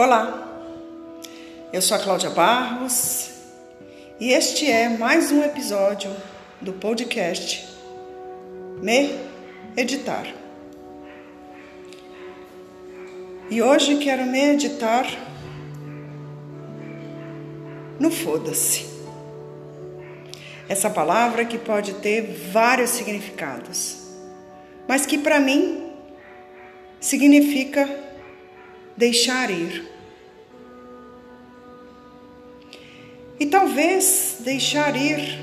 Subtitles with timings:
[0.00, 0.48] Olá,
[1.72, 3.30] eu sou a Cláudia Barros
[4.20, 6.14] e este é mais um episódio
[6.60, 7.66] do podcast
[8.80, 9.10] Me
[9.76, 10.32] Editar.
[13.50, 15.04] E hoje quero meditar
[17.98, 18.86] no foda-se.
[20.68, 23.96] Essa palavra que pode ter vários significados,
[24.86, 25.90] mas que para mim
[27.00, 28.06] significa
[28.98, 29.88] deixar ir.
[33.38, 35.38] E talvez deixar ir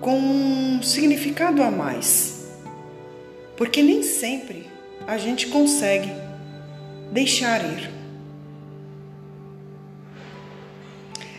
[0.00, 2.48] com um significado a mais,
[3.56, 4.68] porque nem sempre
[5.06, 6.10] a gente consegue
[7.12, 7.88] deixar ir.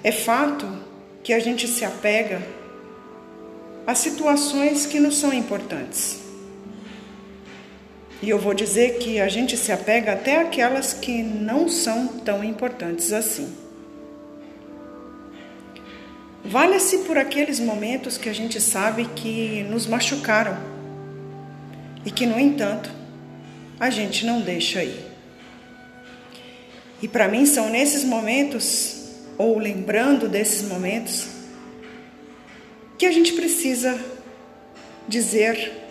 [0.01, 0.65] É fato
[1.21, 2.41] que a gente se apega
[3.85, 6.22] a situações que não são importantes.
[8.23, 12.41] E eu vou dizer que a gente se apega até aquelas que não são tão
[12.41, 13.53] importantes assim.
[16.41, 20.57] Vale-se por aqueles momentos que a gente sabe que nos machucaram
[22.05, 22.89] e que, no entanto,
[23.77, 25.05] a gente não deixa ir.
[27.01, 29.03] E para mim são nesses momentos,
[29.37, 31.27] ou lembrando desses momentos,
[32.97, 33.99] que a gente precisa
[35.09, 35.82] dizer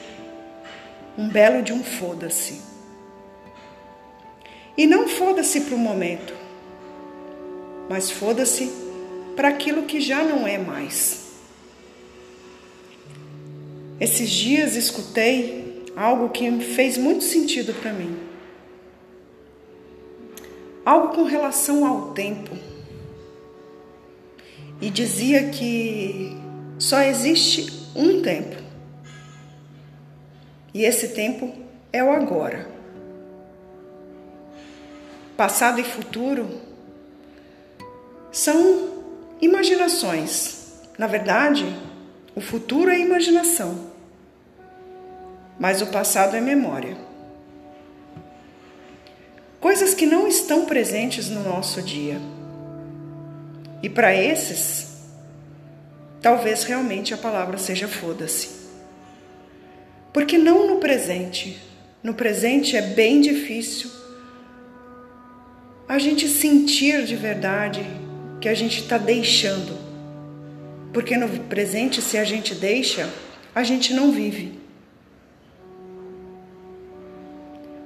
[1.16, 2.60] um belo de um foda-se.
[4.76, 6.34] E não foda-se para o momento,
[7.88, 8.72] mas foda-se
[9.36, 11.32] para aquilo que já não é mais.
[14.00, 18.32] Esses dias escutei algo que fez muito sentido para mim
[20.84, 22.56] algo com relação ao tempo.
[24.80, 26.36] E dizia que
[26.78, 28.61] só existe um tempo.
[30.74, 31.52] E esse tempo
[31.92, 32.68] é o agora.
[35.36, 36.48] Passado e futuro
[38.30, 39.04] são
[39.40, 40.82] imaginações.
[40.98, 41.66] Na verdade,
[42.34, 43.90] o futuro é imaginação,
[45.58, 47.12] mas o passado é memória
[49.62, 52.20] coisas que não estão presentes no nosso dia.
[53.80, 54.88] E para esses,
[56.20, 58.61] talvez realmente a palavra seja foda-se.
[60.12, 61.58] Porque não no presente.
[62.02, 63.90] No presente é bem difícil
[65.88, 67.84] a gente sentir de verdade
[68.40, 69.78] que a gente está deixando.
[70.92, 73.08] Porque no presente, se a gente deixa,
[73.54, 74.58] a gente não vive.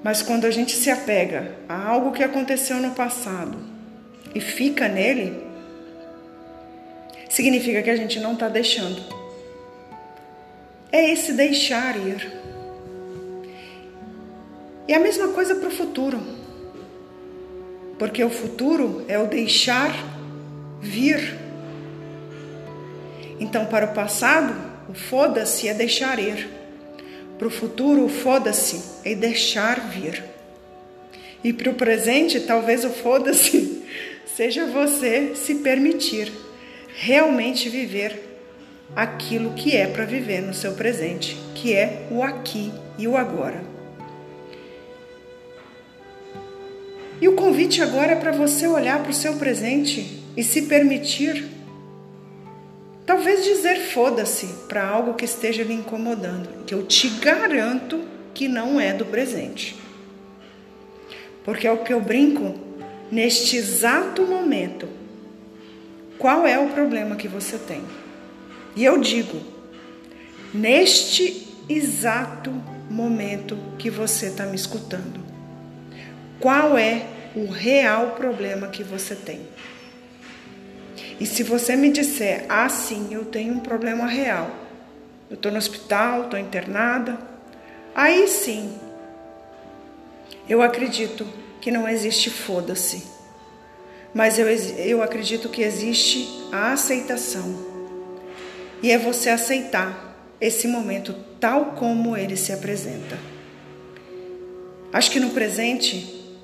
[0.02, 3.58] Mas quando a gente se apega a algo que aconteceu no passado
[4.32, 5.36] e fica nele,
[7.28, 9.15] significa que a gente não está deixando.
[10.96, 12.32] É esse deixar ir.
[14.88, 16.18] E a mesma coisa para o futuro.
[17.98, 19.92] Porque o futuro é o deixar
[20.80, 21.36] vir.
[23.38, 24.54] Então, para o passado,
[24.88, 26.48] o foda-se é deixar ir.
[27.36, 30.24] Para o futuro, foda-se e deixar vir.
[31.44, 33.84] E para o presente, talvez o foda-se
[34.34, 36.32] seja você se permitir
[36.94, 38.35] realmente viver
[38.94, 43.62] aquilo que é para viver no seu presente, que é o aqui e o agora.
[47.20, 51.56] E o convite agora é para você olhar para o seu presente e se permitir
[53.06, 58.02] Talvez dizer foda-se para algo que esteja lhe incomodando, que eu te garanto
[58.34, 59.76] que não é do presente.
[61.44, 62.56] Porque é o que eu brinco
[63.10, 64.88] neste exato momento.
[66.18, 67.84] Qual é o problema que você tem?
[68.76, 69.40] E eu digo,
[70.52, 72.50] neste exato
[72.90, 75.18] momento que você está me escutando,
[76.38, 79.40] qual é o real problema que você tem?
[81.18, 84.50] E se você me disser, ah, sim, eu tenho um problema real,
[85.30, 87.18] eu estou no hospital, estou internada,
[87.94, 88.78] aí sim,
[90.46, 91.26] eu acredito
[91.62, 93.04] que não existe foda-se,
[94.14, 97.65] mas eu, eu acredito que existe a aceitação.
[98.82, 103.18] E é você aceitar esse momento tal como ele se apresenta.
[104.92, 106.36] Acho que no presente,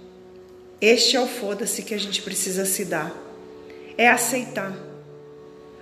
[0.81, 3.23] este é o foda-se que a gente precisa se dar
[3.96, 4.73] é aceitar.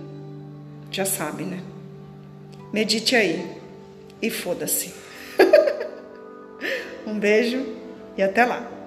[0.90, 1.61] já sabe, né?
[2.73, 3.56] Medite aí
[4.20, 4.94] e foda-se.
[7.06, 7.64] um beijo
[8.17, 8.77] e até lá.